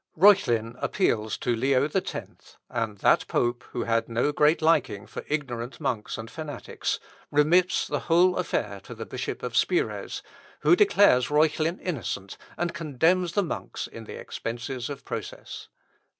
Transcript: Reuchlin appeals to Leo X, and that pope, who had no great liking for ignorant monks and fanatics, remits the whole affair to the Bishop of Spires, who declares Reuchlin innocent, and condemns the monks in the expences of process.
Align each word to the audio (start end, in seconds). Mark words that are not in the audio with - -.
Reuchlin 0.17 0.75
appeals 0.81 1.37
to 1.37 1.55
Leo 1.55 1.87
X, 1.87 2.57
and 2.71 2.97
that 2.97 3.27
pope, 3.27 3.63
who 3.69 3.83
had 3.83 4.09
no 4.09 4.31
great 4.31 4.59
liking 4.59 5.05
for 5.05 5.23
ignorant 5.27 5.79
monks 5.79 6.17
and 6.17 6.27
fanatics, 6.31 6.99
remits 7.29 7.85
the 7.87 7.99
whole 7.99 8.35
affair 8.37 8.79
to 8.79 8.95
the 8.95 9.05
Bishop 9.05 9.43
of 9.43 9.55
Spires, 9.55 10.23
who 10.61 10.75
declares 10.75 11.29
Reuchlin 11.29 11.79
innocent, 11.79 12.35
and 12.57 12.73
condemns 12.73 13.33
the 13.33 13.43
monks 13.43 13.85
in 13.85 14.05
the 14.05 14.17
expences 14.19 14.89
of 14.89 15.05
process. 15.05 15.67